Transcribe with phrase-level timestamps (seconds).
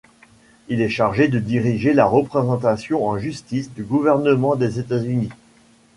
[0.67, 5.29] Il est chargé de diriger la représentation en justice du gouvernement des États-Unis.